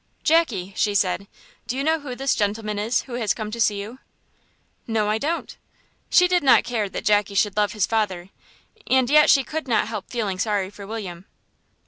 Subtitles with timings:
[0.23, 1.27] "Jackie," she said,
[1.67, 3.99] "do you know who this gentleman is who has come to see you?"
[4.87, 5.55] "No, I don't."
[6.09, 8.29] She did not care that Jackie should love his father,
[8.87, 11.27] and yet she could not help feeling sorry for William.